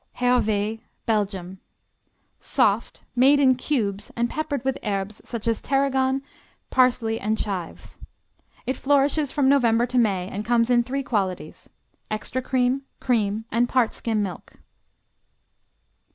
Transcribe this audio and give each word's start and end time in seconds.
Hervé 0.17 0.81
Belgium 1.05 1.59
Soft; 2.39 3.03
made 3.15 3.39
in 3.39 3.53
cubes 3.53 4.11
and 4.17 4.31
peppered 4.31 4.65
with 4.65 4.79
herbes 4.83 5.21
such 5.23 5.47
as 5.47 5.61
tarragon, 5.61 6.23
parsley 6.71 7.19
and 7.19 7.37
chives. 7.37 7.99
It 8.65 8.77
flourishes 8.77 9.31
from 9.31 9.47
November 9.47 9.85
to 9.85 9.99
May 9.99 10.27
and 10.27 10.43
comes 10.43 10.71
in 10.71 10.81
three 10.81 11.03
qualities: 11.03 11.69
extra 12.09 12.41
cream, 12.41 12.81
cream, 12.99 13.45
and 13.51 13.69
part 13.69 13.93
skim 13.93 14.23
milk. 14.23 14.53